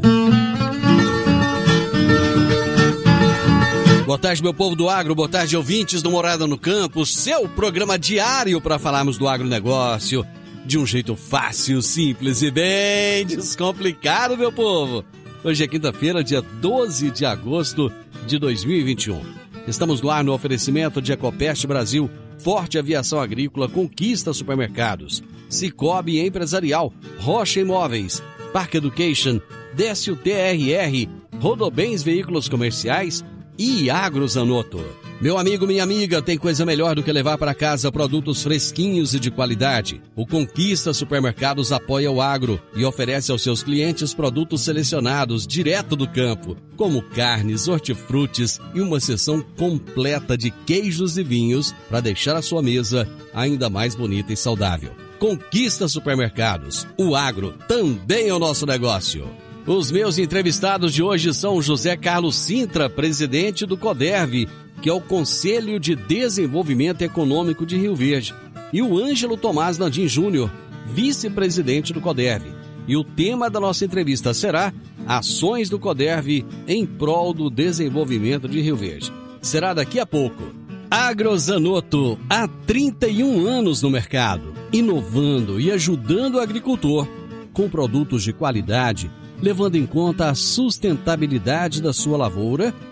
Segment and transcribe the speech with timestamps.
[4.04, 7.98] Boa tarde, meu povo do agro, boa tarde, ouvintes do Morada no Campo, seu programa
[7.98, 10.22] diário para falarmos do agronegócio
[10.64, 15.04] de um jeito fácil, simples e bem descomplicado, meu povo.
[15.44, 17.92] Hoje é quinta-feira, dia 12 de agosto
[18.26, 19.20] de 2021.
[19.66, 27.60] Estamos no no oferecimento de Ecopest Brasil, Forte Aviação Agrícola, Conquista Supermercados, Cicobi Empresarial, Rocha
[27.60, 29.40] Imóveis, Park Education,
[29.74, 31.08] Décio TRR,
[31.40, 33.24] Rodobens Veículos Comerciais
[33.58, 35.01] e Agrozanoto.
[35.22, 39.20] Meu amigo, minha amiga, tem coisa melhor do que levar para casa produtos fresquinhos e
[39.20, 40.02] de qualidade.
[40.16, 46.08] O Conquista Supermercados apoia o agro e oferece aos seus clientes produtos selecionados direto do
[46.08, 52.42] campo, como carnes, hortifrutis e uma seção completa de queijos e vinhos para deixar a
[52.42, 54.90] sua mesa ainda mais bonita e saudável.
[55.20, 56.84] Conquista Supermercados.
[56.98, 59.30] O agro também é o nosso negócio.
[59.64, 64.48] Os meus entrevistados de hoje são José Carlos Sintra, presidente do CODERV,
[64.82, 68.34] que é o Conselho de Desenvolvimento Econômico de Rio Verde,
[68.72, 70.50] e o Ângelo Tomás Landim Júnior,
[70.92, 72.52] vice-presidente do CODERV.
[72.88, 74.72] E o tema da nossa entrevista será
[75.06, 79.12] Ações do CODERV em prol do desenvolvimento de Rio Verde.
[79.40, 80.42] Será daqui a pouco.
[80.90, 87.06] Agrozanoto, há 31 anos no mercado, inovando e ajudando o agricultor
[87.52, 89.10] com produtos de qualidade
[89.42, 92.72] levando em conta a sustentabilidade da sua lavoura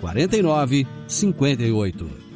[0.00, 2.28] 4958.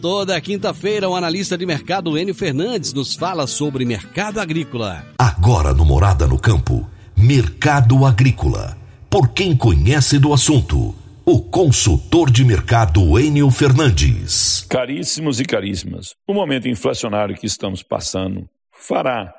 [0.00, 5.06] Toda quinta-feira, o analista de mercado Enio Fernandes nos fala sobre mercado agrícola.
[5.18, 8.76] Agora no Morada no Campo, Mercado Agrícola.
[9.08, 14.66] Por quem conhece do assunto, o consultor de mercado Enio Fernandes.
[14.68, 19.32] Caríssimos e caríssimas, o momento inflacionário que estamos passando fará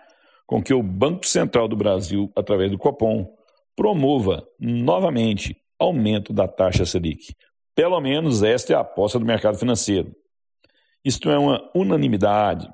[0.47, 3.28] com que o Banco Central do Brasil, através do Copom,
[3.75, 7.35] promova novamente aumento da taxa Selic.
[7.75, 10.16] Pelo menos esta é a aposta do mercado financeiro.
[11.03, 12.68] Isto é uma unanimidade.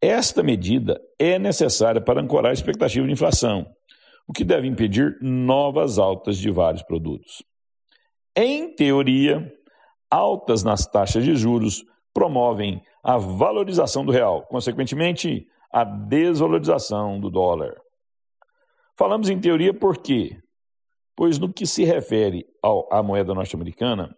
[0.00, 3.66] Esta medida é necessária para ancorar a expectativa de inflação,
[4.26, 7.42] o que deve impedir novas altas de vários produtos.
[8.36, 9.52] Em teoria,
[10.10, 17.74] altas nas taxas de juros promovem a valorização do real, consequentemente, a desvalorização do dólar.
[18.96, 20.36] Falamos em teoria por quê?
[21.18, 24.16] Pois, no que se refere ao, à moeda norte-americana,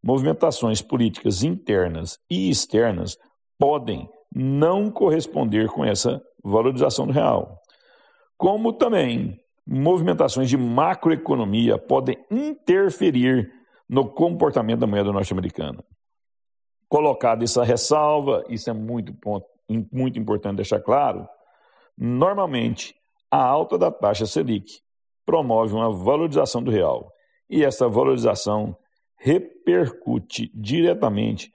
[0.00, 3.18] movimentações políticas internas e externas
[3.58, 7.60] podem não corresponder com essa valorização do real.
[8.36, 9.36] Como também
[9.66, 13.52] movimentações de macroeconomia podem interferir
[13.88, 15.82] no comportamento da moeda norte-americana.
[16.88, 19.12] Colocada essa ressalva, isso é muito,
[19.92, 21.28] muito importante deixar claro,
[21.96, 22.94] normalmente
[23.28, 24.86] a alta da taxa Selic
[25.28, 27.12] promove uma valorização do real
[27.50, 28.74] e essa valorização
[29.18, 31.52] repercute diretamente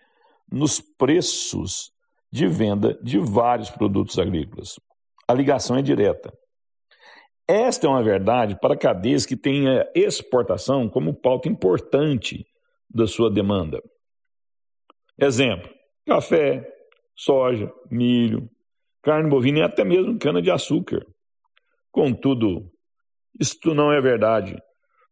[0.52, 1.92] nos preços
[2.32, 4.80] de venda de vários produtos agrícolas.
[5.28, 6.32] A ligação é direta.
[7.48, 12.46] Esta é uma verdade para cadeias que têm a exportação como pauta importante
[12.88, 13.82] da sua demanda.
[15.18, 15.68] Exemplo:
[16.06, 16.72] café,
[17.16, 18.48] soja, milho,
[19.02, 21.04] carne bovina e até mesmo cana-de-açúcar.
[21.92, 22.72] Contudo,
[23.40, 24.56] isto não é verdade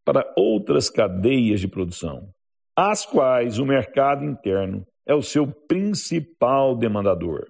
[0.03, 2.29] para outras cadeias de produção,
[2.75, 7.47] às quais o mercado interno é o seu principal demandador.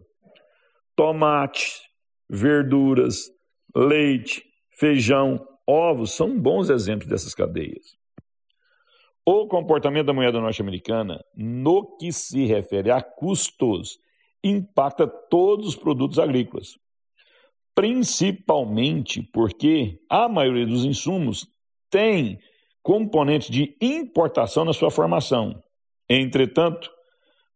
[0.96, 1.82] Tomate,
[2.30, 3.30] verduras,
[3.76, 7.98] leite, feijão, ovos são bons exemplos dessas cadeias.
[9.26, 14.00] O comportamento da moeda norte-americana, no que se refere a custos,
[14.44, 16.78] impacta todos os produtos agrícolas,
[17.76, 21.48] principalmente porque a maioria dos insumos
[21.90, 22.40] tem
[22.84, 25.62] componentes de importação na sua formação.
[26.10, 26.90] Entretanto,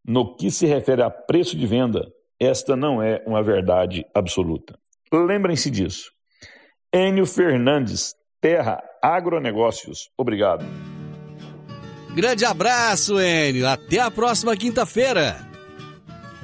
[0.06, 4.78] no que se refere a preço de venda, esta não é uma verdade absoluta.
[5.12, 6.12] Lembrem-se disso.
[6.94, 10.10] Enio Fernandes, Terra Agronegócios.
[10.18, 10.66] Obrigado.
[12.16, 13.68] Grande abraço, Enio.
[13.68, 15.55] Até a próxima quinta-feira.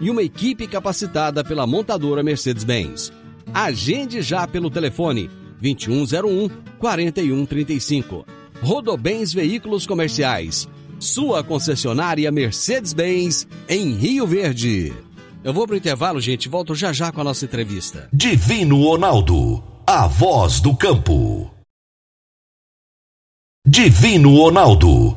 [0.00, 3.12] e uma equipe capacitada pela montadora Mercedes-Benz.
[3.52, 5.30] Agende já pelo telefone
[5.60, 6.48] 2101
[6.78, 8.26] 4135.
[8.60, 10.68] Rodobens Veículos Comerciais.
[10.98, 14.92] Sua concessionária Mercedes-Benz em Rio Verde.
[15.44, 16.48] Eu vou pro intervalo, gente.
[16.48, 18.08] Volto já já com a nossa entrevista.
[18.12, 21.50] Divino Ronaldo, a voz do campo.
[23.66, 25.16] Divino Ronaldo,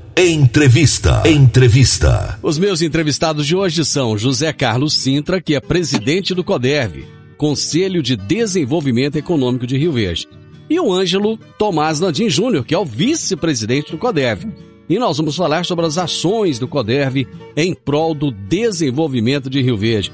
[0.17, 1.23] Entrevista.
[1.25, 2.37] Entrevista.
[2.43, 7.05] Os meus entrevistados de hoje são José Carlos Sintra, que é presidente do CODERV,
[7.37, 10.27] Conselho de Desenvolvimento Econômico de Rio Verde,
[10.69, 14.51] e o Ângelo Tomás Landim Júnior, que é o vice-presidente do CODERV.
[14.89, 17.25] E nós vamos falar sobre as ações do CODERV
[17.55, 20.11] em prol do desenvolvimento de Rio Verde.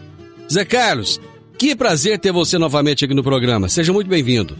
[0.52, 1.20] Zé Carlos,
[1.58, 3.68] que prazer ter você novamente aqui no programa.
[3.68, 4.56] Seja muito bem-vindo.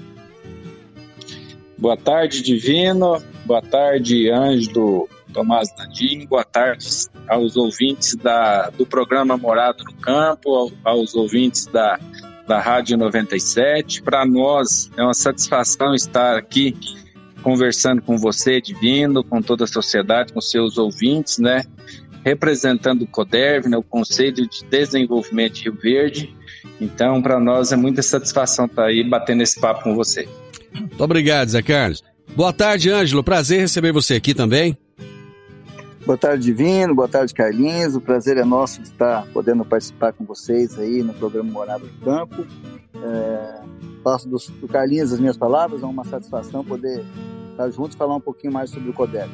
[1.78, 3.22] Boa tarde, Divino.
[3.46, 5.08] Boa tarde, Ângelo
[5.38, 6.26] Tomás Landim.
[6.26, 6.88] Boa tarde
[7.28, 12.00] aos ouvintes da, do programa Morado no Campo, aos ouvintes da,
[12.48, 14.02] da Rádio 97.
[14.02, 16.76] Para nós é uma satisfação estar aqui
[17.44, 21.66] conversando com você, Divino, com toda a sociedade, com seus ouvintes, né?
[22.26, 26.36] Representando o CODERV, né, o Conselho de Desenvolvimento de Rio Verde.
[26.82, 30.28] Então, para nós é muita satisfação estar aí batendo esse papo com você.
[30.74, 32.04] Muito obrigado, Zé Carlos.
[32.36, 33.24] Boa tarde, Ângelo.
[33.24, 34.76] Prazer receber você aqui também.
[36.08, 36.96] Boa tarde, Divino.
[36.96, 37.94] Boa tarde, Carlinhos.
[37.94, 42.00] O prazer é nosso de estar podendo participar com vocês aí no programa Morada do
[42.00, 42.48] Campo.
[42.96, 43.60] É,
[44.02, 45.84] faço do, do, Carlinhos as minhas palavras.
[45.84, 47.04] É uma satisfação poder
[47.52, 49.30] estar juntos e falar um pouquinho mais sobre o CODERV.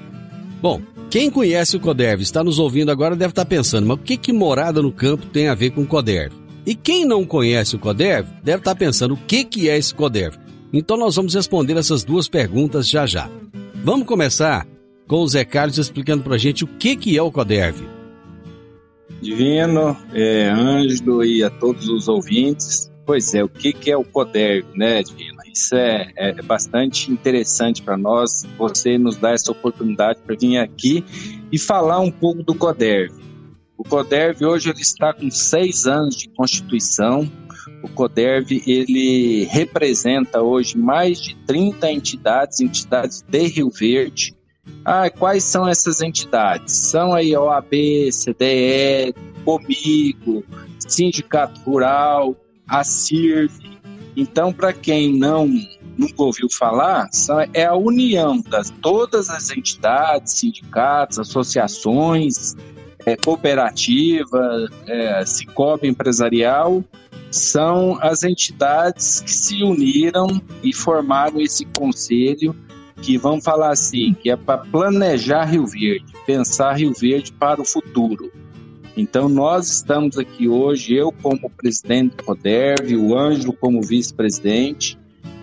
[0.63, 4.18] Bom, quem conhece o CODERV está nos ouvindo agora deve estar pensando, mas o que,
[4.18, 6.36] que Morada no Campo tem a ver com o CODERV?
[6.65, 10.39] E quem não conhece o CODERV deve estar pensando o que, que é esse CODERV.
[10.74, 13.30] Então nós vamos responder essas duas perguntas já já.
[13.75, 14.65] Vamos começar
[15.08, 17.84] com o Zé Carlos explicando para a gente o que, que é o CODERV.
[19.22, 24.04] Divino, é, Ângelo e a todos os ouvintes, pois é, o que, que é o
[24.04, 25.38] CODERV, né, Divino?
[25.54, 31.06] Isso é, é bastante interessante para nós, você nos dá essa oportunidade para vir aqui
[31.52, 33.14] e falar um pouco do CODERV.
[33.78, 37.30] O CODERV hoje ele está com seis anos de constituição,
[37.84, 44.34] o CODERV ele representa hoje mais de 30 entidades, entidades de Rio Verde,
[44.86, 46.74] ah, quais são essas entidades?
[46.74, 47.72] São aí OAB,
[48.12, 49.13] CDE,
[49.46, 50.43] Comigo,
[50.79, 52.36] Sindicato Rural,
[52.67, 53.79] a CIRV.
[54.15, 55.50] Então, para quem não
[55.98, 57.08] nunca ouviu falar,
[57.53, 62.55] é a união das todas as entidades, sindicatos, associações,
[63.05, 66.84] é, cooperativa, é, Cicobi empresarial,
[67.29, 72.55] são as entidades que se uniram e formaram esse conselho
[73.04, 77.66] que vamos falar assim, que é para planejar Rio Verde, pensar Rio Verde para o
[77.66, 78.32] futuro.
[78.96, 84.98] Então nós estamos aqui hoje, eu como presidente da CODERV, o Ângelo como vice-presidente,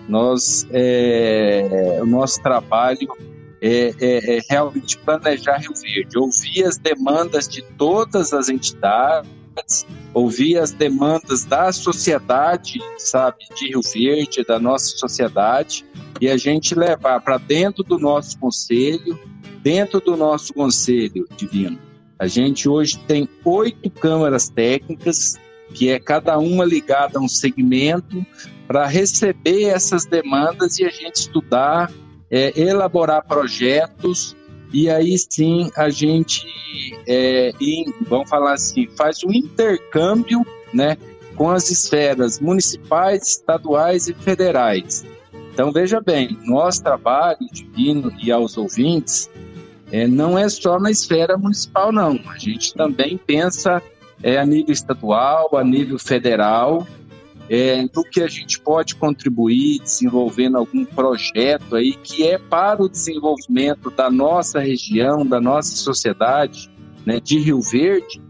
[0.09, 3.07] nós, é, o nosso trabalho
[3.61, 10.57] é, é, é realmente planejar Rio Verde, ouvir as demandas de todas as entidades, ouvir
[10.57, 15.85] as demandas da sociedade, sabe, de Rio Verde, da nossa sociedade,
[16.21, 19.19] e a gente levar para dentro do nosso conselho,
[19.63, 21.79] dentro do nosso conselho divino.
[22.19, 25.39] A gente hoje tem oito câmaras técnicas,
[25.73, 28.23] que é cada uma ligada a um segmento,
[28.67, 31.91] para receber essas demandas e a gente estudar,
[32.29, 34.35] é, elaborar projetos
[34.73, 36.45] e aí sim a gente,
[37.05, 40.97] é, em, vamos falar assim, faz um intercâmbio né,
[41.35, 45.03] com as esferas municipais, estaduais e federais.
[45.53, 49.29] Então veja bem, nosso trabalho divino e aos ouvintes
[49.91, 52.19] é, não é só na esfera municipal, não.
[52.27, 53.81] A gente também pensa
[54.23, 56.87] é, a nível estadual, a nível federal,
[57.49, 62.87] é, do que a gente pode contribuir desenvolvendo algum projeto aí que é para o
[62.87, 66.71] desenvolvimento da nossa região, da nossa sociedade,
[67.05, 68.21] né, de Rio Verde.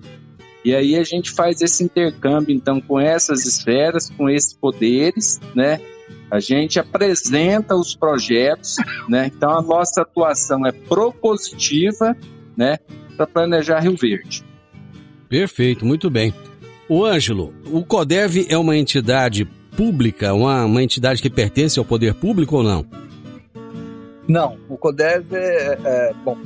[0.64, 5.80] E aí a gente faz esse intercâmbio então com essas esferas, com esses poderes, né?
[6.30, 8.76] A gente apresenta os projetos,
[9.10, 9.32] né?
[9.36, 12.16] Então a nossa atuação é propositiva,
[12.56, 12.78] né,
[13.18, 14.44] para planejar Rio Verde.
[15.28, 16.34] Perfeito, muito bem.
[16.88, 22.14] O Ângelo, o CODEV é uma entidade pública, uma, uma entidade que pertence ao poder
[22.14, 22.86] público ou não?
[24.28, 26.38] Não, o CODEV é, é, bom,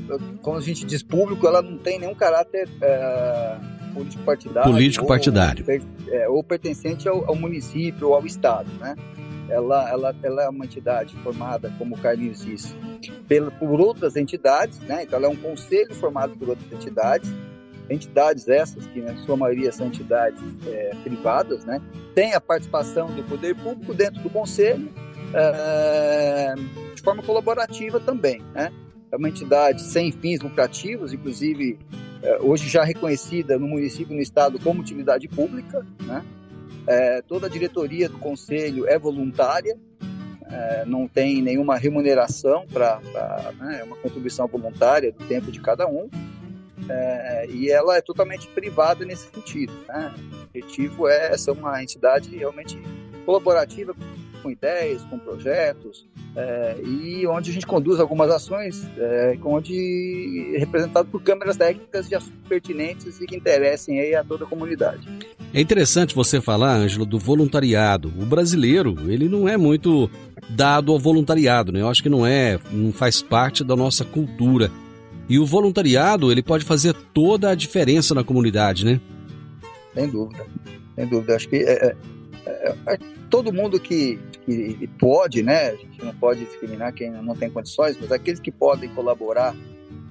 [0.41, 3.57] quando a gente diz público, ela não tem nenhum caráter é,
[3.95, 4.71] político partidário.
[4.71, 5.65] Político partidário.
[5.67, 8.95] Ou, é, ou pertencente ao, ao, município ou ao estado, né?
[9.47, 12.75] Ela, ela, ela é uma entidade formada, como o Carlinhos disse,
[13.27, 15.03] pela, por outras entidades, né?
[15.03, 17.31] Então ela é um conselho formado por outras entidades
[17.87, 21.79] entidades essas, que na sua maioria são entidades é, privadas, né,
[22.15, 24.89] tem a participação do poder público dentro do conselho
[25.33, 26.55] é,
[26.95, 28.41] de forma colaborativa também.
[28.53, 28.71] Né?
[29.11, 31.77] É uma entidade sem fins lucrativos, inclusive
[32.41, 35.85] hoje já reconhecida no município e no estado como utilidade pública.
[36.01, 36.23] Né?
[36.87, 39.77] É, toda a diretoria do conselho é voluntária,
[40.47, 42.99] é, não tem nenhuma remuneração para
[43.59, 46.09] né, é uma contribuição voluntária do tempo de cada um.
[46.87, 49.73] É, e ela é totalmente privada nesse sentido.
[49.87, 50.13] Né?
[50.17, 52.79] O objetivo é ser uma entidade realmente
[53.25, 53.95] colaborativa
[54.45, 60.59] com ideias, com projetos, é, e onde a gente conduz algumas ações, é, onde é
[60.59, 65.07] representado por câmeras técnicas de assuntos pertinentes e que interessem aí a toda a comunidade.
[65.51, 68.13] É interessante você falar, Ângelo, do voluntariado.
[68.19, 70.11] O brasileiro, ele não é muito
[70.51, 71.81] dado ao voluntariado, né?
[71.81, 74.69] Eu acho que não é, não faz parte da nossa cultura.
[75.27, 79.01] E o voluntariado, ele pode fazer toda a diferença na comunidade, né?
[79.95, 80.45] Sem dúvida,
[80.93, 81.35] sem dúvida.
[81.35, 81.95] Acho que é,
[82.45, 82.97] é, é,
[83.29, 85.69] todo mundo que, que, pode, né?
[85.69, 89.55] A gente não pode discriminar quem não tem condições, mas aqueles que podem colaborar,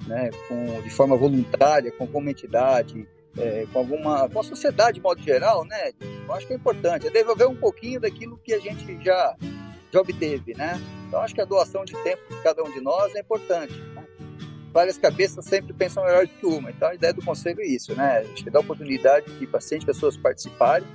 [0.07, 5.01] né, com, de forma voluntária, com alguma entidade, é, com alguma, com a sociedade de
[5.01, 5.91] modo geral, né?
[6.27, 9.35] Eu acho que é importante, é devolver um pouquinho daquilo que a gente já
[9.91, 10.81] já obteve, né?
[11.07, 13.73] Então acho que a doação de tempo de cada um de nós é importante.
[13.73, 13.95] Né?
[14.75, 16.69] várias cabeças sempre pensam melhor do que uma.
[16.69, 18.17] Então, a ideia do conselho é isso, né?
[18.17, 20.85] A gente dá oportunidade de bastante pessoas participarem.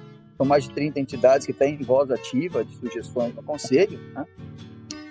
[0.41, 4.25] São mais de 30 entidades que têm voz ativa de sugestões no conselho, né?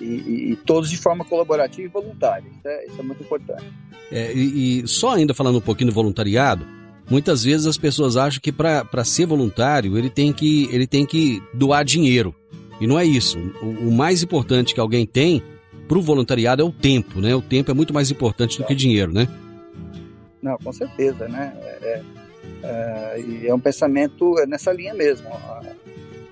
[0.01, 2.47] E, e, e, todos de forma colaborativa e voluntária.
[2.49, 3.63] Isso é, isso é muito importante.
[4.11, 6.65] É, e, e, só ainda falando um pouquinho do voluntariado,
[7.07, 11.43] muitas vezes as pessoas acham que para ser voluntário ele tem, que, ele tem que
[11.53, 12.33] doar dinheiro.
[12.81, 13.37] E não é isso.
[13.61, 15.43] O, o mais importante que alguém tem
[15.87, 17.35] para o voluntariado é o tempo, né?
[17.35, 19.27] O tempo é muito mais importante do que dinheiro, né?
[20.41, 21.53] Não, com certeza, né?
[21.83, 22.01] É,
[22.63, 25.29] é, é um pensamento nessa linha mesmo.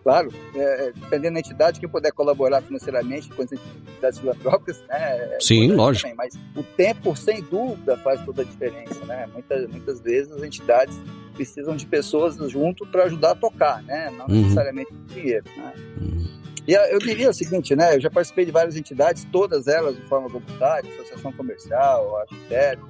[0.08, 5.36] Claro, é, dependendo da entidade que puder colaborar financeiramente com as entidades filantrópicas, né?
[5.36, 6.10] É Sim, lógico.
[6.10, 9.28] Também, mas o tempo, sem dúvida, faz toda a diferença, né?
[9.34, 10.98] Muitas, muitas vezes as entidades
[11.34, 14.10] precisam de pessoas junto para ajudar a tocar, né?
[14.18, 14.44] Não uhum.
[14.44, 15.74] necessariamente dinheiro, né?
[16.00, 16.28] Uhum.
[16.66, 17.96] E eu diria o seguinte, né?
[17.96, 22.86] Eu já participei de várias entidades, todas elas de forma voluntária, associação comercial, arquiteto.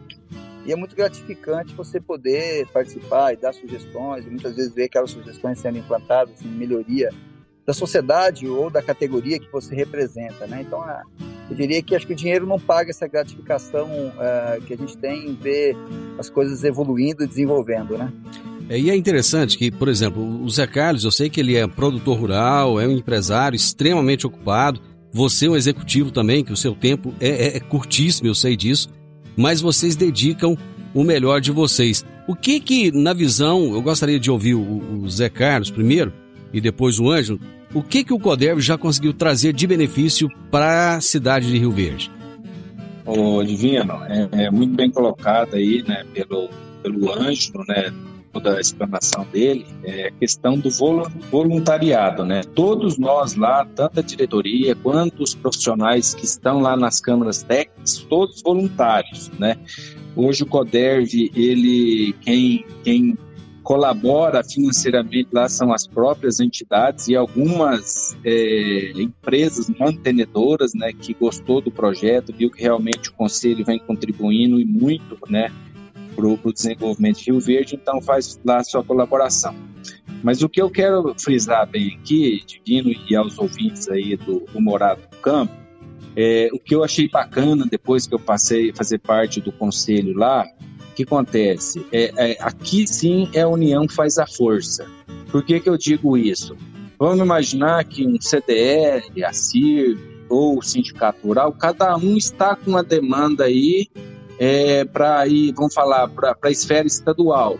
[0.68, 5.12] E é muito gratificante você poder participar e dar sugestões, e muitas vezes ver aquelas
[5.12, 7.10] sugestões sendo implantadas em melhoria
[7.66, 10.64] da sociedade ou da categoria que você representa, né?
[10.68, 10.84] Então,
[11.50, 14.98] eu diria que acho que o dinheiro não paga essa gratificação uh, que a gente
[14.98, 15.76] tem em ver
[16.20, 18.12] as coisas evoluindo e desenvolvendo, né?
[18.70, 21.66] É, e é interessante que, por exemplo, o Zé Carlos, eu sei que ele é
[21.66, 24.82] produtor rural, é um empresário extremamente ocupado.
[25.14, 28.58] Você é um executivo também, que o seu tempo é, é, é curtíssimo, eu sei
[28.58, 28.90] disso.
[29.38, 30.58] Mas vocês dedicam
[30.94, 32.04] o melhor de vocês.
[32.28, 36.12] O que que, na visão, eu gostaria de ouvir o, o Zé Carlos primeiro
[36.52, 37.40] e depois o Ângelo,
[37.74, 41.72] o que que o CODERV já conseguiu trazer de benefício para a cidade de Rio
[41.72, 42.12] Verde?
[43.08, 46.50] o Divino, é, é, muito bem colocado aí, né, pelo,
[46.84, 47.94] pelo Ângelo, né,
[48.38, 50.70] toda a explanação dele, é a questão do
[51.32, 52.42] voluntariado, né?
[52.44, 57.98] Todos nós lá, tanto a diretoria quanto os profissionais que estão lá nas câmaras técnicas,
[58.10, 59.58] todos voluntários, né?
[60.16, 63.18] Hoje o CODERV, ele, quem, quem
[63.64, 71.60] colabora financeiramente lá são as próprias entidades e algumas é, empresas mantenedoras, né, que gostou
[71.60, 75.52] do projeto, viu que realmente o conselho vem contribuindo e muito, né,
[76.18, 79.56] para o desenvolvimento de Rio Verde, então faz lá sua colaboração.
[80.24, 84.60] Mas o que eu quero frisar bem aqui, Divino e aos ouvintes aí do, do
[84.60, 85.54] Morado do Campo,
[86.16, 90.18] é, o que eu achei bacana depois que eu passei a fazer parte do conselho
[90.18, 90.44] lá,
[90.98, 91.86] que acontece?
[91.92, 94.88] É, é, aqui sim é a união faz a força.
[95.32, 96.58] Por que, que eu digo isso?
[96.98, 99.96] Vamos imaginar que um CDL, a CIR
[100.28, 103.88] ou o Sindicato Rural, cada um está com uma demanda aí
[104.40, 107.58] é, para ir, vamos falar, para a esfera estadual.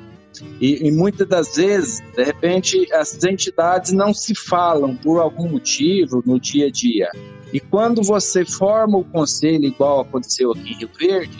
[0.62, 6.22] E, e, muitas das vezes, de repente, as entidades não se falam por algum motivo
[6.26, 7.10] no dia a dia.
[7.52, 11.38] E quando você forma o conselho, igual aconteceu aqui em Rio Verde,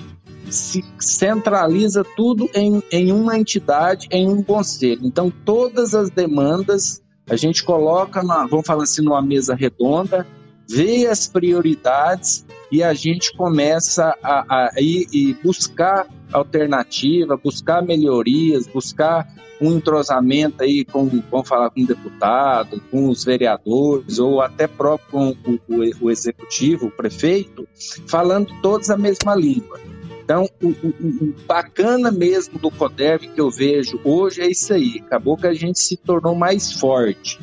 [0.50, 5.02] se centraliza tudo em, em uma entidade, em um conselho.
[5.04, 10.26] Então, todas as demandas a gente coloca, na, vamos falar assim, numa mesa redonda,
[10.68, 17.82] vê as prioridades e a gente começa a, a, a ir, e buscar alternativa, buscar
[17.82, 19.28] melhorias, buscar
[19.62, 25.10] um entrosamento aí com, vamos falar com o deputado, com os vereadores ou até próprio
[25.10, 27.68] com o, o, o executivo, o prefeito,
[28.08, 29.80] falando todos a mesma língua.
[30.24, 35.02] Então, o, o, o, bacana mesmo do CODERV que eu vejo hoje é isso aí.
[35.06, 37.40] Acabou que a gente se tornou mais forte.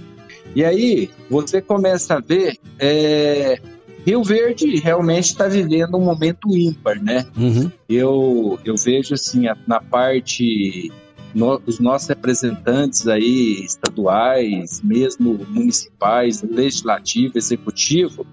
[0.55, 2.59] E aí, você começa a ver.
[2.79, 3.61] É,
[4.07, 7.27] Rio Verde realmente está vivendo um momento ímpar, né?
[7.37, 7.71] Uhum.
[7.89, 10.93] Eu, eu vejo assim, na parte
[11.35, 18.27] no, os nossos representantes aí estaduais, mesmo municipais, legislativo, executivo,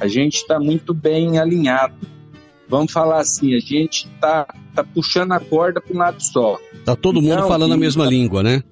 [0.00, 1.94] a gente está muito bem alinhado
[2.68, 6.58] vamos falar assim, a gente tá, tá puxando a corda para um lado só.
[6.84, 8.62] Tá todo então, mundo falando a mesma tá, língua, né?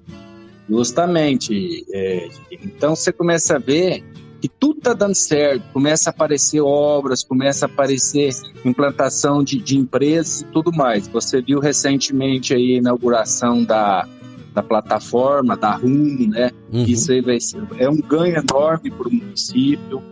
[0.69, 1.85] Justamente.
[1.93, 4.03] É, então você começa a ver
[4.41, 8.29] que tudo tá dando certo, começa a aparecer obras, começa a aparecer
[8.63, 11.07] implantação de, de empresas e tudo mais.
[11.07, 14.07] Você viu recentemente aí a inauguração da,
[14.53, 16.51] da plataforma, da Rumo, né?
[16.71, 16.83] Uhum.
[16.83, 20.03] Isso aí vai ser, é um ganho enorme para o município.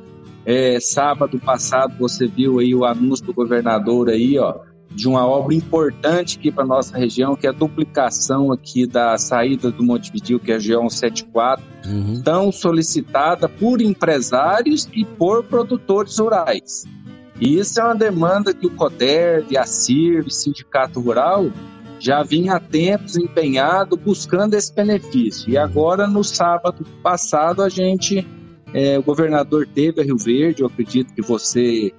[0.46, 4.60] É, sábado passado você viu aí o anúncio do governador aí, ó,
[4.92, 9.72] de uma obra importante aqui para nossa região, que é a duplicação aqui da saída
[9.72, 12.22] do Montevideo, que é a região 74, uhum.
[12.24, 16.86] tão solicitada por empresários e por produtores rurais.
[17.40, 21.52] E isso é uma demanda que o CODER, a CIR, o Sindicato Rural,
[22.00, 25.50] já vinha há tempos empenhado buscando esse benefício.
[25.50, 28.26] E agora, no sábado passado, a gente
[28.74, 31.94] é, o governador teve a Rio Verde, eu acredito que você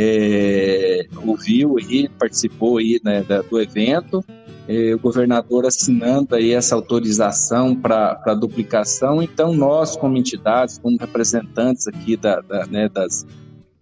[0.00, 4.24] é, ouviu e participou aí né, do evento.
[4.68, 9.20] É, o governador assinando aí essa autorização para a duplicação.
[9.20, 13.26] Então, nós, como entidades, como representantes aqui da, da né, das,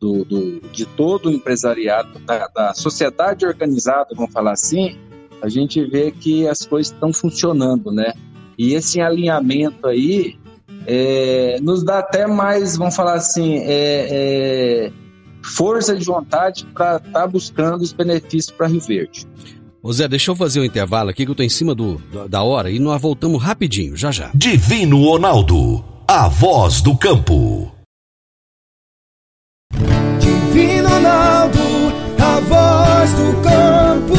[0.00, 4.96] do, do, de todo o empresariado, da, da sociedade organizada, vamos falar assim,
[5.42, 8.14] a gente vê que as coisas estão funcionando, né?
[8.56, 10.38] E esse alinhamento aí
[10.86, 13.66] é, nos dá até mais, vamos falar assim, é,
[14.88, 14.92] é,
[15.46, 19.26] força de vontade para estar tá buscando os benefícios para Rio Verde.
[19.82, 21.96] Ô Zé, deixa eu fazer um intervalo aqui que eu estou em cima do,
[22.28, 24.30] da hora e nós voltamos rapidinho, já já.
[24.34, 27.72] Divino Ronaldo, a voz do campo.
[30.18, 31.58] Divino Ronaldo,
[32.18, 34.16] a voz do campo.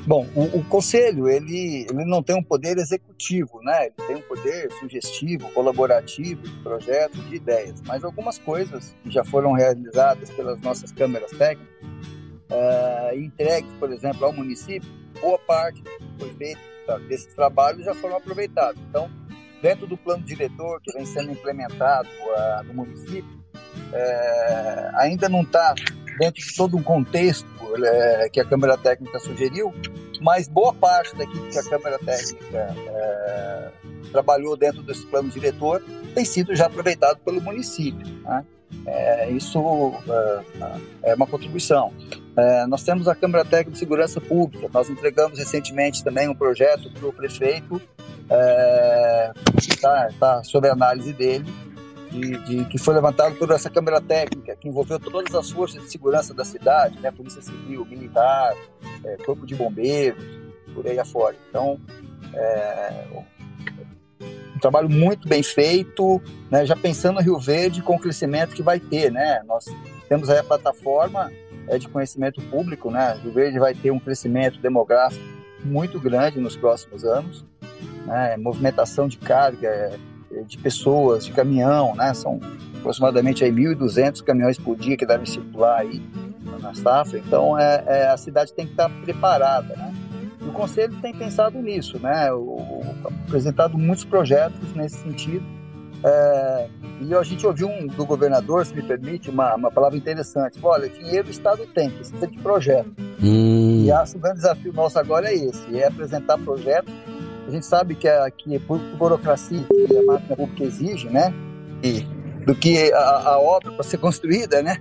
[0.08, 3.88] Bom, o, o, conselho ele, ele não tem um poder executivo, né?
[3.88, 7.82] Ele tem um poder sugestivo, colaborativo, de projetos, de ideias.
[7.82, 14.24] Mas algumas coisas que já foram realizadas pelas nossas câmeras técnicas, uh, entregues, por exemplo,
[14.24, 14.88] ao município,
[15.20, 15.82] boa parte
[16.18, 18.80] foi feita desses trabalhos já foram aproveitados.
[18.88, 19.10] Então,
[19.60, 23.38] dentro do plano diretor que vem sendo implementado uh, no município,
[23.92, 25.74] uh, ainda não está
[26.18, 27.46] dentro de todo um contexto
[27.84, 29.72] é, que a Câmara Técnica sugeriu,
[30.20, 33.68] mas boa parte daquilo que a Câmara Técnica é,
[34.10, 35.82] trabalhou dentro desse plano diretor
[36.14, 38.06] tem sido já aproveitado pelo município.
[38.24, 38.44] Né?
[38.86, 39.92] É, isso
[41.02, 41.92] é, é, uma contribuição.
[42.36, 46.90] É, nós temos a Câmara Técnica de Segurança Pública, nós entregamos recentemente também um projeto
[46.90, 47.80] para o prefeito,
[48.30, 51.46] é, está tá sob análise dele,
[52.10, 55.90] de, de, que foi levantado por essa Câmara Técnica, que envolveu todas as forças de
[55.90, 58.54] segurança da cidade, né, Polícia Civil, Militar,
[59.04, 60.22] é, Corpo de Bombeiros,
[60.74, 61.36] por aí afora.
[61.48, 61.80] Então,
[62.34, 63.04] é,
[64.58, 68.62] um trabalho muito bem feito, né, já pensando no Rio Verde com o crescimento que
[68.62, 69.12] vai ter.
[69.12, 69.42] Né?
[69.46, 69.66] Nós
[70.08, 71.30] temos aí a plataforma
[71.68, 73.18] é, de conhecimento público, né?
[73.22, 75.22] Rio Verde vai ter um crescimento demográfico
[75.62, 77.44] muito grande nos próximos anos,
[78.06, 78.36] né?
[78.36, 79.98] movimentação de carga, é,
[80.46, 82.12] de pessoas, de caminhão, né?
[82.14, 82.40] São
[82.78, 86.02] aproximadamente aí 1.200 caminhões por dia que devem circular aí
[86.60, 87.18] na safra.
[87.18, 89.94] Então, é, é, a cidade tem que estar preparada, né?
[90.40, 92.32] E o Conselho tem pensado nisso, né?
[92.32, 92.84] O, o,
[93.26, 95.44] apresentado muitos projetos nesse sentido.
[96.04, 96.68] É,
[97.00, 100.58] e a gente ouviu um, do governador, se me permite, uma, uma palavra interessante.
[100.62, 102.90] Olha, dinheiro o Estado tem, precisa de projeto.
[103.22, 103.84] Hum.
[103.84, 106.94] E acho que o grande desafio nosso agora é esse, é apresentar projetos
[107.48, 108.60] a gente sabe que a, que a
[108.96, 111.32] burocracia que a máquina pública exige, né?
[111.82, 112.00] E
[112.44, 114.78] do que a, a obra para ser construída, né?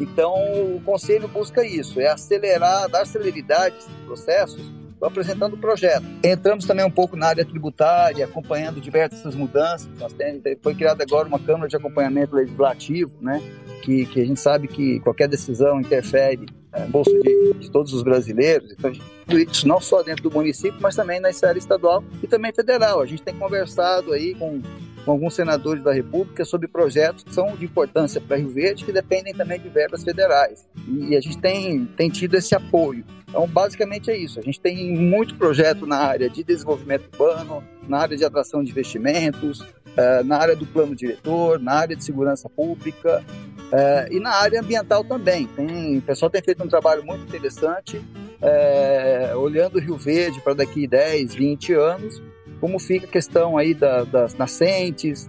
[0.00, 0.34] Então,
[0.74, 4.60] o Conselho busca isso, é acelerar, dar celeridade a processos
[5.02, 6.04] apresentando o projeto.
[6.22, 9.88] Entramos também um pouco na área tributária, acompanhando diversas mudanças.
[9.98, 13.42] Nós tem, foi criada agora uma Câmara de Acompanhamento Legislativo, né?
[13.82, 16.46] Que, que a gente sabe que qualquer decisão interfere
[16.80, 18.72] no bolso de, de, todos os brasileiros.
[18.72, 18.92] Então,
[19.30, 23.00] isso não só dentro do município, mas também na esfera estadual e também federal.
[23.00, 24.60] A gente tem conversado aí com,
[25.06, 28.90] com alguns senadores da República sobre projetos que são de importância para Rio Verde, que
[28.90, 30.68] dependem também de verbas federais.
[30.88, 33.04] E a gente tem, tem tido esse apoio.
[33.28, 34.40] Então, basicamente é isso.
[34.40, 38.72] A gente tem muito projeto na área de desenvolvimento urbano, na área de atração de
[38.72, 43.24] investimentos, uh, na área do plano diretor, na área de segurança pública
[43.58, 45.46] uh, e na área ambiental também.
[45.46, 50.54] Tem, o pessoal tem feito um trabalho muito interessante, uh, olhando o Rio Verde para
[50.54, 52.20] daqui 10, 20 anos,
[52.60, 55.28] como fica a questão aí da, das nascentes,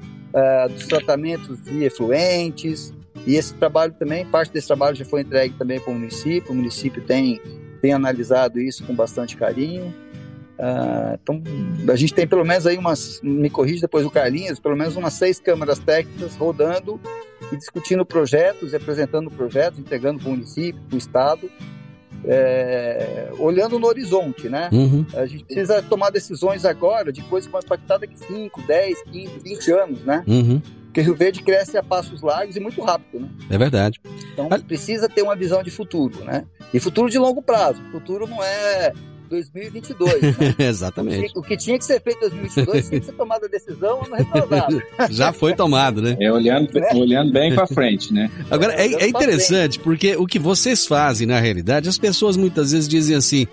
[0.70, 2.94] dos tratamentos de efluentes,
[3.26, 6.56] e esse trabalho também, parte desse trabalho já foi entregue também para o município, o
[6.56, 7.42] município tem,
[7.82, 9.94] tem analisado isso com bastante carinho.
[10.58, 11.44] Uh, então,
[11.92, 15.14] a gente tem pelo menos aí umas, me corrige depois o Carlinhos, pelo menos umas
[15.14, 17.00] seis câmaras técnicas rodando
[17.52, 21.52] e discutindo projetos, apresentando projetos, entregando para o município, para o Estado,
[22.26, 24.70] é, olhando no horizonte, né?
[24.72, 25.06] Uhum.
[25.14, 29.40] A gente precisa tomar decisões agora de coisas que vão impactar daqui 5, 10, 15,
[29.40, 30.24] 20 anos, né?
[30.28, 30.62] Uhum.
[30.86, 33.30] Porque Rio Verde cresce a passos largos e muito rápido, né?
[33.50, 34.02] É verdade.
[34.34, 36.46] Então, precisa ter uma visão de futuro, né?
[36.74, 37.82] E futuro de longo prazo.
[37.92, 38.94] Futuro não é
[39.28, 40.22] 2022.
[40.22, 40.56] Né?
[40.68, 41.18] Exatamente.
[41.18, 43.50] O que, o que, tinha que ser feito em 2022 tinha que ser tomada a
[43.50, 44.82] decisão ano retrasado.
[45.12, 46.18] Já foi tomado, né?
[46.20, 46.90] É olhando, né?
[46.94, 48.32] olhando bem para frente, né?
[48.50, 52.88] Agora, é, é interessante porque o que vocês fazem, na realidade, as pessoas muitas vezes
[52.88, 53.48] dizem assim.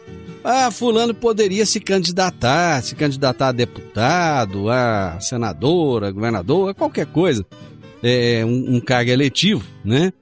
[0.46, 7.06] Ah, fulano poderia se candidatar, se candidatar a deputado, a senador, a governador, a qualquer
[7.06, 7.46] coisa.
[8.02, 10.12] É, um, um cargo eletivo, né?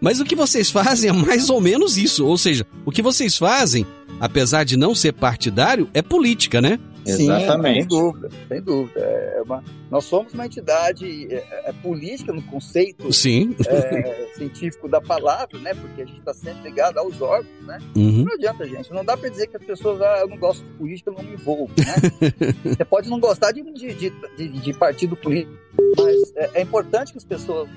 [0.00, 2.26] Mas o que vocês fazem é mais ou menos isso.
[2.26, 3.86] Ou seja, o que vocês fazem,
[4.20, 6.78] apesar de não ser partidário, é política, né?
[7.06, 7.80] Sim, Exatamente.
[7.80, 9.00] Sem dúvida, sem dúvida.
[9.00, 13.56] É uma, nós somos uma entidade é, é política no conceito Sim.
[13.66, 15.74] É, científico da palavra, né?
[15.74, 17.78] Porque a gente está sempre ligado aos órgãos, né?
[17.96, 18.24] Uhum.
[18.24, 18.92] Não adianta, gente.
[18.92, 21.22] Não dá para dizer que as pessoas, ah, eu não gosto de política, eu não
[21.22, 22.30] me envolvo, né?
[22.76, 23.94] Você pode não gostar de, de,
[24.36, 25.52] de, de partido político,
[25.96, 27.68] mas é, é importante que as pessoas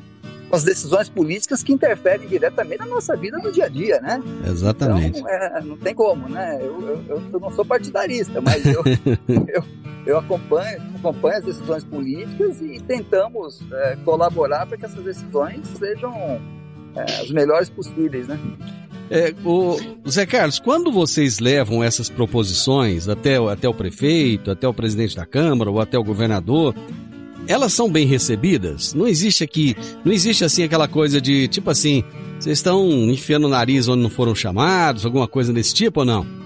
[0.53, 4.21] as decisões políticas que interferem diretamente na nossa vida no dia a dia, né?
[4.45, 5.19] Exatamente.
[5.19, 6.59] Então, é, não tem como, né?
[6.61, 8.83] Eu, eu, eu, não sou partidarista, mas eu,
[9.51, 9.63] eu,
[10.05, 16.13] eu, acompanho, acompanho as decisões políticas e tentamos é, colaborar para que essas decisões sejam
[16.95, 18.39] é, as melhores possíveis, né?
[19.09, 19.77] É, o
[20.09, 25.25] Zé Carlos, quando vocês levam essas proposições até, até o prefeito, até o presidente da
[25.25, 26.73] Câmara ou até o governador,
[27.47, 28.93] elas são bem recebidas?
[28.93, 32.03] Não existe aqui, não existe assim aquela coisa de tipo assim,
[32.39, 36.43] vocês estão enfiando o nariz onde não foram chamados, alguma coisa desse tipo ou não?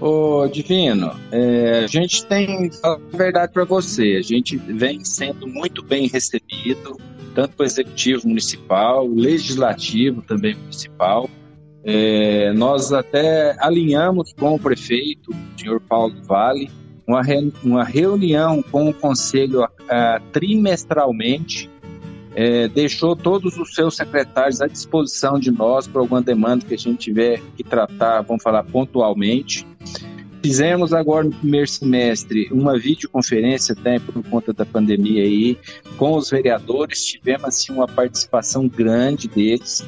[0.00, 5.82] Ô, Divino, é, a gente tem, a verdade para você, a gente vem sendo muito
[5.82, 6.98] bem recebido,
[7.34, 11.28] tanto o executivo municipal, o legislativo também municipal.
[11.82, 16.70] É, nós até alinhamos com o prefeito, o senhor Paulo Vale,
[17.06, 19.66] uma, re, uma reunião com o conselho
[20.32, 21.70] trimestralmente,
[22.34, 26.78] é, deixou todos os seus secretários à disposição de nós para alguma demanda que a
[26.78, 29.66] gente tiver que tratar, vamos falar pontualmente.
[30.42, 35.56] Fizemos agora no primeiro semestre uma videoconferência até por conta da pandemia aí
[35.96, 39.82] com os vereadores, tivemos assim uma participação grande deles.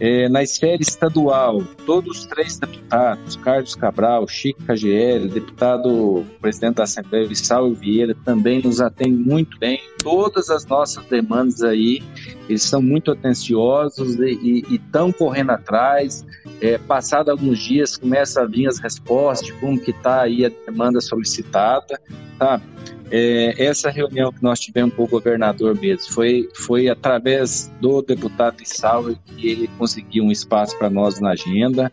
[0.00, 6.84] É, na esfera estadual, todos os três deputados, Carlos Cabral, Chico KGL, deputado presidente da
[6.84, 9.78] Assembleia, Vissal Vieira, também nos atende muito bem.
[10.02, 12.02] Todas as nossas demandas aí,
[12.48, 16.24] eles são muito atenciosos e estão correndo atrás.
[16.62, 20.50] É, passado alguns dias, começa a vir as respostas de como que está aí a
[20.66, 22.00] demanda solicitada,
[22.38, 22.58] tá?
[23.10, 28.62] É, essa reunião que nós tivemos com o governador mesmo foi, foi através do deputado
[28.62, 31.92] Issauro que ele conseguiu um espaço para nós na agenda.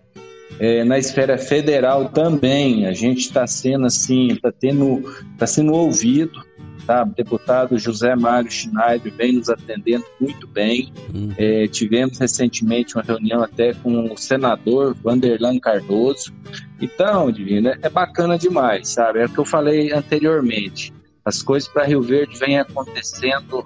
[0.60, 5.04] É, na esfera federal também, a gente está sendo assim, está tendo,
[5.38, 6.42] tá sendo ouvido,
[6.88, 7.04] tá?
[7.04, 10.92] O deputado José Mário Schneider vem nos atendendo muito bem.
[11.14, 11.32] Hum.
[11.38, 16.34] É, tivemos recentemente uma reunião até com o senador Vanderlan Cardoso.
[16.82, 19.20] Então, Divino, é, é bacana demais, sabe?
[19.20, 20.94] É o que eu falei anteriormente.
[21.28, 23.62] As coisas para Rio Verde vêm acontecendo,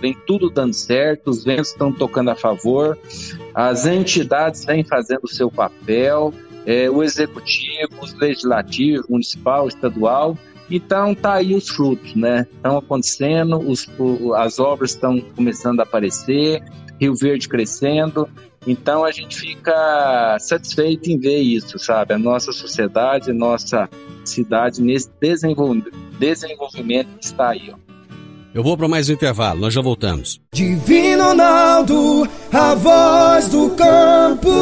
[0.00, 2.98] vem tudo dando certo, os ventos estão tocando a favor,
[3.54, 6.34] as entidades vêm fazendo o seu papel,
[6.66, 10.36] é, o executivo, o legislativo, municipal, estadual.
[10.68, 12.48] Então tá aí os frutos, né?
[12.52, 13.88] Estão acontecendo, os,
[14.34, 16.64] as obras estão começando a aparecer,
[17.00, 18.28] Rio Verde crescendo.
[18.66, 22.14] Então a gente fica satisfeito em ver isso, sabe?
[22.14, 23.88] A nossa sociedade, a nossa
[24.24, 27.70] cidade nesse desenvolvimento desenvolvimento que está aí.
[27.72, 27.76] Ó.
[28.54, 30.40] Eu vou para mais um intervalo, nós já voltamos.
[30.52, 34.52] Divino Ronaldo, a voz do campo.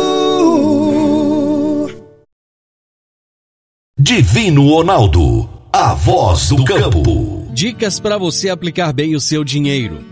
[3.98, 7.46] Divino Ronaldo, a voz do campo.
[7.52, 10.11] Dicas para você aplicar bem o seu dinheiro.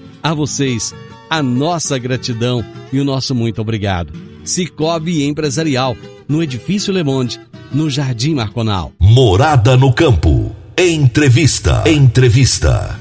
[0.23, 0.93] A vocês,
[1.27, 4.13] a nossa gratidão e o nosso muito obrigado.
[4.43, 7.39] Cicobi Empresarial, no Edifício Le Monde,
[7.71, 8.91] no Jardim Marconal.
[8.99, 10.55] Morada no Campo.
[10.77, 11.83] Entrevista.
[11.87, 12.99] Entrevista.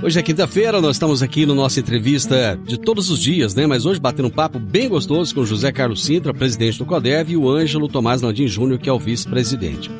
[0.00, 3.66] Hoje é quinta-feira, nós estamos aqui no nossa entrevista de todos os dias, né?
[3.66, 7.36] Mas hoje batendo um papo bem gostoso com José Carlos Sintra, presidente do CODEV, e
[7.36, 9.90] o Ângelo Tomás Landim Júnior, que é o vice-presidente.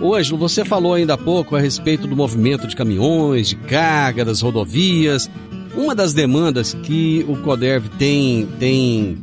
[0.00, 4.24] Ô Ângelo, você falou ainda há pouco a respeito do movimento de caminhões, de carga,
[4.24, 5.28] das rodovias.
[5.74, 9.18] Uma das demandas que o CODEV tem, tem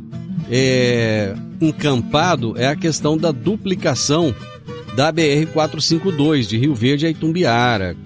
[0.50, 4.34] é, encampado é a questão da duplicação
[4.96, 7.96] da BR-452 de Rio Verde a Itumbiara.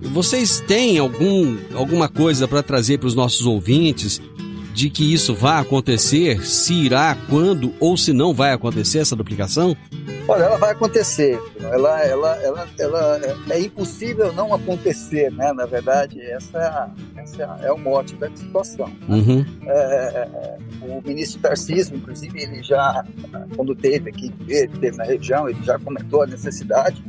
[0.00, 4.20] Vocês têm algum, alguma coisa para trazer para os nossos ouvintes
[4.74, 9.76] de que isso vai acontecer, se irá, quando ou se não vai acontecer essa duplicação?
[10.26, 11.38] Olha, ela vai acontecer.
[11.60, 15.52] Ela, ela, ela, ela é impossível não acontecer, né?
[15.52, 18.88] Na verdade, essa, essa é o mote da situação.
[19.06, 19.16] Né?
[19.16, 19.44] Uhum.
[19.66, 23.04] É, é, o ministro Tarcísio, inclusive, ele já,
[23.54, 27.02] quando teve aqui, teve na região, ele já comentou a necessidade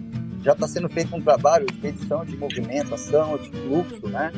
[0.46, 4.32] já está sendo feito um trabalho de medição de movimentação, de fluxo, né?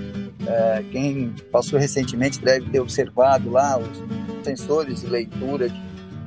[0.48, 5.82] É, quem passou recentemente deve ter observado lá os sensores de leitura de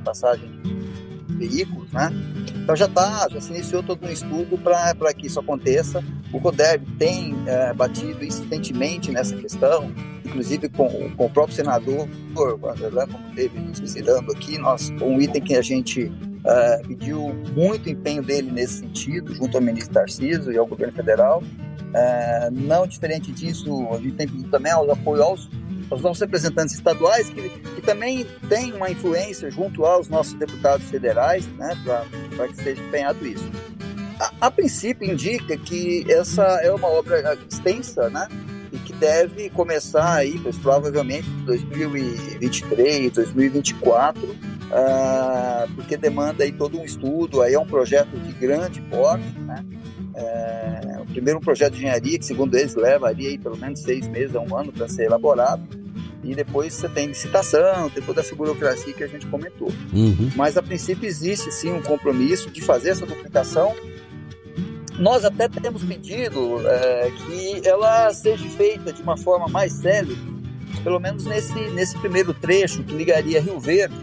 [0.05, 1.00] passagem de
[1.47, 2.11] veículos, né?
[2.63, 6.03] Então já está, já se iniciou todo um estudo para que isso aconteça.
[6.31, 9.91] O CODERV tem é, batido insistentemente nessa questão,
[10.23, 15.41] inclusive com, com o próprio senador, né, como teve nos visitando aqui, nós, um item
[15.41, 20.57] que a gente uh, pediu muito empenho dele nesse sentido, junto ao ministro Tarcísio e
[20.57, 21.43] ao governo federal.
[21.43, 25.49] Uh, não diferente disso, a gente tem pedido também o apoio aos,
[25.91, 31.45] aos nossos representantes estaduais, que, que também tem uma influência junto aos nossos deputados federais,
[31.57, 33.47] né, para que seja empenhado isso.
[34.19, 38.27] A, a princípio indica que essa é uma obra extensa, né?
[38.71, 47.41] e que deve começar aí, provavelmente 2023, 2024, uh, porque demanda aí todo um estudo,
[47.41, 49.65] aí é um projeto de grande porte, né?
[50.13, 54.35] É, o primeiro projeto de engenharia, que segundo eles levaria aí pelo menos seis meses
[54.35, 55.61] a um ano para ser elaborado,
[56.23, 59.71] e depois você tem licitação, tem toda essa burocracia que a gente comentou.
[59.91, 60.31] Uhum.
[60.35, 63.75] Mas a princípio existe sim um compromisso de fazer essa duplicação
[65.01, 70.17] nós até temos pedido é, que ela seja feita de uma forma mais célere,
[70.83, 73.95] pelo menos nesse, nesse primeiro trecho que ligaria Rio Verde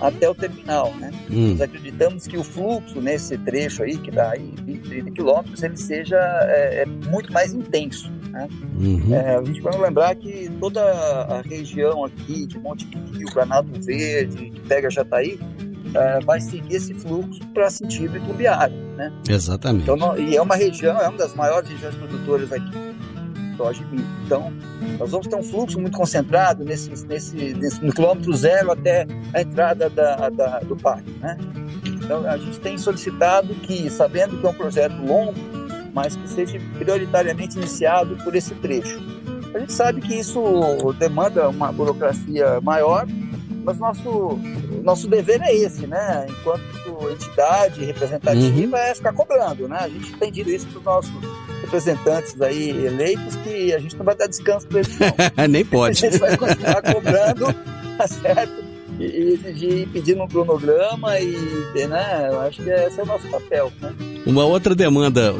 [0.00, 0.94] até o terminal.
[0.94, 1.10] Né?
[1.30, 1.50] Hum.
[1.50, 5.76] Nós acreditamos que o fluxo nesse trecho aí, que dá aí 20, 30 quilômetros, ele
[5.76, 8.10] seja é, é muito mais intenso.
[8.34, 8.48] Né?
[8.76, 9.14] Uhum.
[9.14, 14.50] É, a gente vai lembrar que toda a região aqui de Monte Rio, Granado Verde,
[14.50, 19.12] que pega Jataí, uh, vai seguir esse fluxo para sentido Itumbiara, né?
[19.28, 19.88] Exatamente.
[19.88, 22.94] Então, e é uma região, é uma das maiores regiões produtoras aqui
[23.56, 24.06] soja e milho.
[24.26, 24.52] Então,
[24.98, 29.42] nós vamos ter um fluxo muito concentrado nesse, nesse, nesse, no quilômetro zero até a
[29.42, 31.38] entrada da, da, do parque, né?
[31.84, 35.34] Então, a gente tem solicitado que, sabendo que é um projeto longo,
[35.94, 39.00] mas que seja prioritariamente iniciado por esse trecho.
[39.54, 40.42] A gente sabe que isso
[40.98, 43.06] demanda uma burocracia maior,
[43.64, 44.38] mas nosso,
[44.82, 46.26] nosso dever é esse, né?
[46.28, 48.82] Enquanto entidade representativa, uhum.
[48.82, 49.78] é ficar cobrando, né?
[49.80, 51.12] A gente tem dito isso para os nossos
[51.62, 55.46] representantes aí eleitos que a gente não vai dar descanso para eles, não.
[55.48, 56.04] Nem pode.
[56.04, 57.46] A gente vai continuar cobrando,
[57.96, 58.63] tá certo?
[58.98, 61.36] E, e exigir, pedindo um cronograma e,
[61.88, 62.28] né?
[62.30, 63.92] Eu acho que esse é o nosso papel, né?
[64.26, 65.34] Uma outra demanda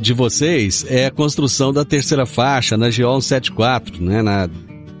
[0.00, 4.22] de vocês é a construção da terceira faixa na GO 174, né?
[4.22, 4.48] Na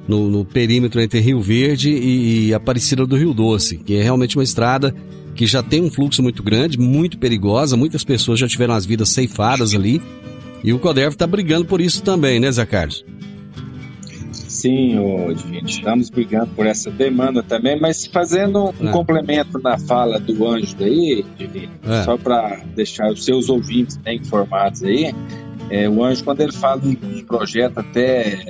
[0.06, 4.36] no, no perímetro entre Rio Verde e, e Aparecida do Rio Doce, que é realmente
[4.36, 4.94] uma estrada
[5.34, 9.08] que já tem um fluxo muito grande, muito perigosa, muitas pessoas já tiveram as vidas
[9.08, 10.02] ceifadas ali.
[10.62, 13.04] E o CODERV está brigando por isso também, né, Zé Carlos?
[14.52, 18.92] Sim, ô, Divino, estamos brigando por essa demanda também, mas fazendo um ah.
[18.92, 22.02] complemento na fala do Anjo aí, Divino, é.
[22.02, 25.14] só para deixar os seus ouvintes bem informados aí,
[25.70, 28.44] é, o Anjo, quando ele fala de projeto até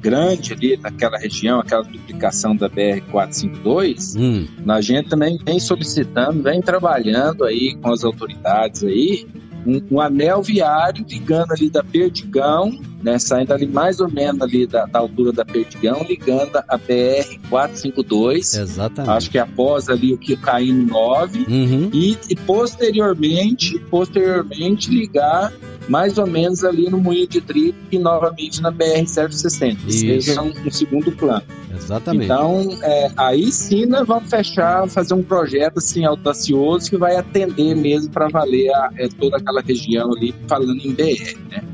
[0.00, 4.46] grande ali naquela região, aquela duplicação da BR-452, hum.
[4.66, 9.26] a gente também vem solicitando, vem trabalhando aí com as autoridades aí,
[9.66, 14.66] um, um, anel viário ligando ali da Perdigão, né, saindo ali mais ou menos ali
[14.66, 18.54] da, da altura da Perdigão, ligando a BR 452.
[18.54, 19.16] Exatamente.
[19.16, 21.90] Acho que após ali o que caiu 9 uhum.
[21.92, 25.52] e, e posteriormente, posteriormente ligar
[25.88, 29.78] mais ou menos ali no Moinho de Trigo e novamente na BR-060.
[29.86, 31.42] Isso é um, um, segundo plano.
[31.74, 32.24] Exatamente.
[32.24, 37.74] Então, é, aí sim nós vamos fechar, fazer um projeto assim audacioso que vai atender
[37.74, 41.64] mesmo para valer a, é, toda aquela região ali, falando em BR, né?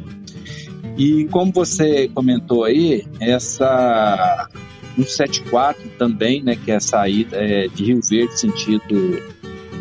[0.96, 4.48] E como você comentou aí, essa
[4.94, 9.33] 174 também, né, que é a saída é, de Rio Verde sentido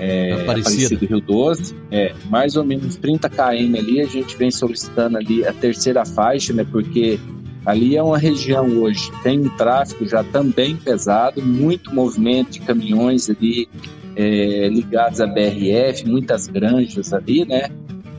[0.03, 0.95] é, Aparecida.
[0.95, 5.45] Aparecida Rio 12, é, mais ou menos 30 km ali, a gente vem solicitando ali
[5.45, 7.17] a terceira faixa, né, porque
[7.65, 13.29] ali é uma região hoje, tem um tráfego já também pesado, muito movimento de caminhões
[13.29, 13.69] ali
[14.15, 17.69] é, ligados à BRF, muitas granjas ali, né,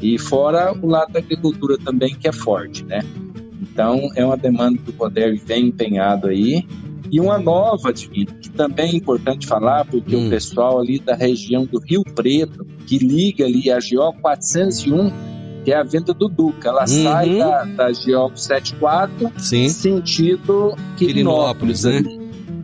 [0.00, 3.04] e fora o lado da agricultura também, que é forte, né.
[3.60, 6.66] Então, é uma demanda que o Poder vem empenhado aí,
[7.10, 10.26] e uma nova Divino, também é importante falar, porque hum.
[10.26, 15.12] o pessoal ali da região do Rio Preto, que liga ali a GO 401,
[15.64, 16.68] que é a venda do Duca.
[16.68, 17.02] Ela uhum.
[17.02, 19.68] sai da, da GO 74, Sim.
[19.68, 22.02] sentido Quirinópolis, Quirinópolis né?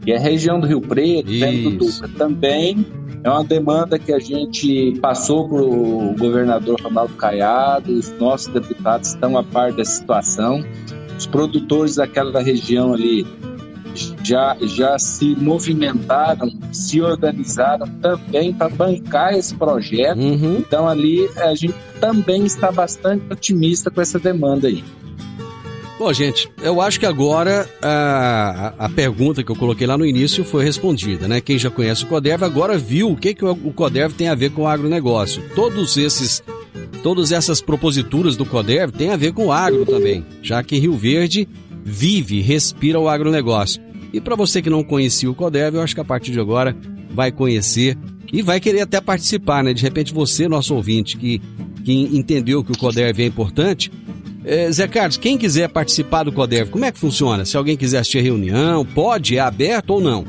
[0.05, 2.09] Que é a região do Rio Preto, venda do Duca.
[2.16, 2.86] Também
[3.22, 9.11] é uma demanda que a gente passou para o governador Ronaldo Caiado, os nossos deputados
[9.11, 10.64] estão a par da situação,
[11.18, 13.26] os produtores daquela região ali
[14.31, 20.18] já, já se movimentaram, se organizaram também para bancar esse projeto.
[20.18, 20.59] Uhum.
[20.59, 24.85] Então, ali a gente também está bastante otimista com essa demanda aí.
[25.99, 30.45] Bom, gente, eu acho que agora a, a pergunta que eu coloquei lá no início
[30.45, 31.41] foi respondida, né?
[31.41, 34.51] Quem já conhece o Coderv agora viu o que, que o Coderv tem a ver
[34.53, 35.43] com o agronegócio.
[35.55, 36.43] Todos esses
[37.03, 40.93] todas essas proposituras do CODERV têm a ver com o agro também, já que Rio
[40.97, 41.49] Verde
[41.83, 43.89] vive, respira o agronegócio.
[44.12, 46.76] E para você que não conhecia o CODERV, eu acho que a partir de agora
[47.11, 47.96] vai conhecer
[48.32, 49.72] e vai querer até participar, né?
[49.72, 51.40] De repente você, nosso ouvinte, que,
[51.84, 53.90] que entendeu que o CODERV é importante,
[54.44, 57.44] é, Zé Carlos, quem quiser participar do CODERV, como é que funciona?
[57.44, 59.36] Se alguém quiser assistir a reunião, pode?
[59.36, 60.24] É aberto ou não?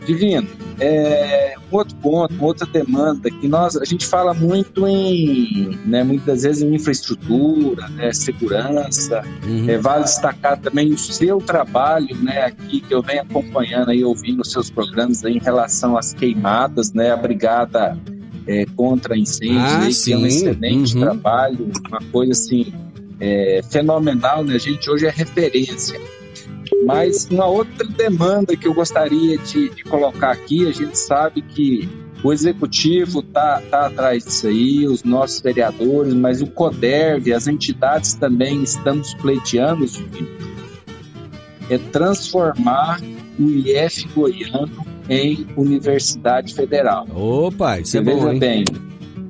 [0.07, 0.49] Divino,
[0.81, 6.05] é, um outro ponto, uma outra demanda que nós a gente fala muito em, né,
[6.05, 9.23] muitas vezes em infraestrutura, né, segurança.
[9.45, 9.69] Uhum.
[9.69, 14.41] É, vale destacar também o seu trabalho, né, aqui que eu venho acompanhando e ouvindo
[14.41, 17.99] os seus programas aí, em relação às queimadas, né, a brigada
[18.47, 21.01] é, contra incêndios, ah, aí, que é um excelente uhum.
[21.01, 22.73] trabalho, uma coisa assim
[23.21, 24.55] é, fenomenal, né?
[24.55, 26.01] A gente hoje é referência.
[26.85, 31.89] Mas uma outra demanda que eu gostaria de, de colocar aqui, a gente sabe que
[32.23, 38.15] o executivo está tá atrás disso aí, os nossos vereadores, mas o CODERV, as entidades
[38.15, 39.87] também estamos pleiteando,
[41.71, 43.01] é transformar
[43.39, 47.07] o IF goiano em Universidade Federal.
[47.15, 48.39] Opa, isso Você é bom, veja hein?
[48.39, 48.65] bem,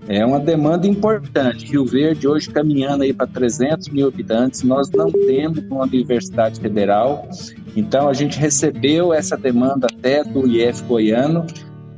[0.08, 1.66] é uma demanda importante.
[1.66, 7.28] Rio Verde hoje caminhando aí para 300 mil habitantes, nós não temos uma universidade federal,
[7.74, 11.46] então a gente recebeu essa demanda até do IF goiano.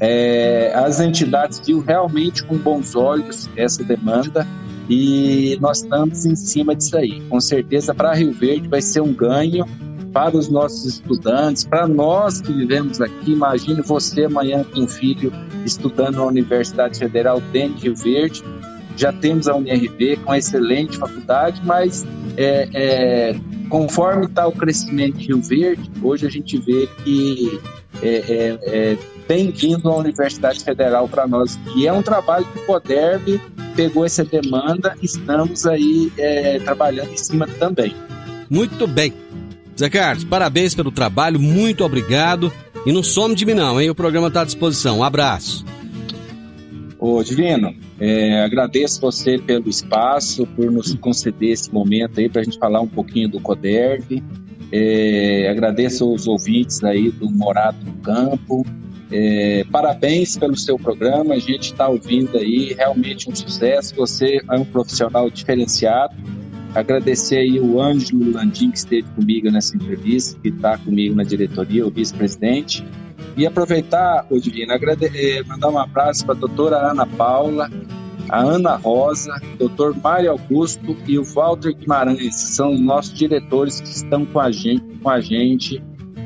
[0.00, 4.46] É, as entidades viu realmente com bons olhos essa demanda
[4.88, 7.20] e nós estamos em cima disso aí.
[7.22, 9.66] Com certeza para Rio Verde vai ser um ganho
[10.12, 13.32] para os nossos estudantes, para nós que vivemos aqui.
[13.32, 15.32] Imagine você amanhã com um filho
[15.64, 18.42] estudando na Universidade Federal de Rio Verde.
[18.96, 22.04] Já temos a UNRV com excelente faculdade, mas
[22.36, 27.60] é, é, conforme está o crescimento de Rio Verde, hoje a gente vê que
[28.02, 28.98] é, é, é
[29.28, 31.58] bem-vindo à Universidade Federal para nós.
[31.76, 33.40] E é um trabalho que o Poderv
[33.76, 37.94] pegou essa demanda, estamos aí é, trabalhando em cima também.
[38.50, 39.12] Muito bem.
[39.78, 42.52] Zé Carlos, parabéns pelo trabalho, muito obrigado.
[42.84, 43.88] E não some de mim não, hein?
[43.88, 44.98] O programa está à disposição.
[44.98, 45.64] Um abraço.
[46.98, 52.44] Ô, Divino, é, agradeço você pelo espaço, por nos conceder esse momento aí para a
[52.44, 54.20] gente falar um pouquinho do CODERV.
[54.72, 58.66] É, agradeço os ouvintes aí do Morado no Campo.
[59.12, 63.94] É, parabéns pelo seu programa, a gente está ouvindo aí, realmente um sucesso.
[63.94, 66.16] Você é um profissional diferenciado
[66.74, 71.86] Agradecer aí o Ângelo Landim, que esteve comigo nessa entrevista, que está comigo na diretoria,
[71.86, 72.84] o vice-presidente.
[73.36, 77.70] E aproveitar, ô Divino, eh, mandar um abraço para a doutora Ana Paula,
[78.28, 83.14] a Ana Rosa, o doutor Mário Augusto e o Walter Guimarães, que são os nossos
[83.14, 85.82] diretores que estão com a gente, com a gente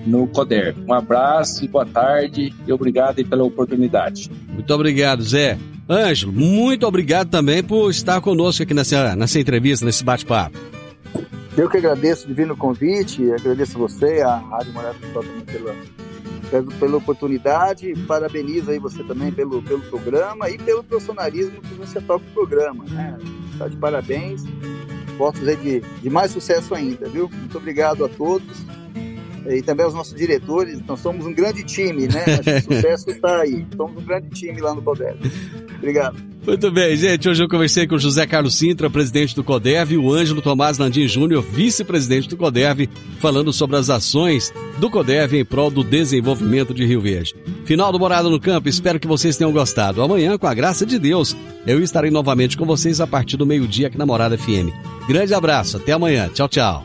[0.07, 0.74] no CODER.
[0.86, 4.30] Um abraço e boa tarde e obrigado pela oportunidade.
[4.49, 5.59] Muito obrigado, Zé.
[5.93, 10.59] Ângelo, muito obrigado também por estar conosco aqui nessa, nessa entrevista, nesse bate-papo.
[11.57, 15.76] Eu que agradeço divino convite, agradeço você, a Rádio Morada do também pela,
[16.51, 22.01] pela, pela oportunidade, parabenizo aí você também pelo, pelo programa e pelo profissionalismo que você
[22.01, 23.18] toca o programa, né?
[23.59, 24.45] Tá de parabéns,
[25.18, 27.28] votos aí de, de mais sucesso ainda, viu?
[27.28, 28.64] Muito obrigado a todos
[29.49, 30.78] e também aos nossos diretores.
[30.78, 32.24] Então somos um grande time, né?
[32.26, 33.66] Acho que o sucesso está aí.
[33.76, 35.18] Somos um grande time lá no CODEV.
[35.78, 36.32] Obrigado.
[36.45, 37.28] Muito bem, gente.
[37.28, 40.76] Hoje eu conversei com o José Carlos Sintra, presidente do CODEV, e o Ângelo Tomás
[40.76, 42.88] Landim Júnior, vice-presidente do CODEV,
[43.20, 47.36] falando sobre as ações do CODEV em prol do desenvolvimento de Rio Verde.
[47.64, 50.03] Final do Morada no Campo, espero que vocês tenham gostado.
[50.03, 53.86] Amanhã, com a graça de Deus, eu estarei novamente com vocês a partir do meio-dia
[53.86, 54.70] aqui na Morada FM.
[55.07, 56.28] Grande abraço, até amanhã.
[56.28, 56.84] Tchau, tchau.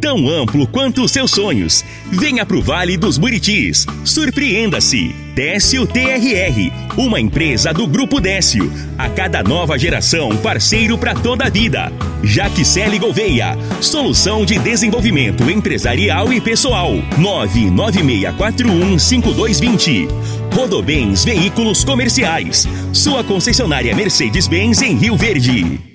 [0.00, 1.84] tão amplo quanto os seus sonhos.
[2.10, 3.86] Venha pro Vale dos Buritis.
[4.04, 5.14] Surpreenda-se.
[5.34, 8.68] Décio TRR, uma empresa do Grupo Décio.
[8.98, 11.92] A cada nova geração, parceiro para toda a vida.
[12.22, 16.92] Jaquicele Gouveia, solução de desenvolvimento empresarial e pessoal.
[17.18, 20.08] 996415220.
[20.52, 22.66] Rodobens Veículos Comerciais.
[22.92, 25.89] Sua concessionária Mercedes-Benz em Rio Verde.